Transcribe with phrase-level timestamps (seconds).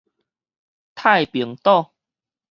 [0.95, 1.91] 太平島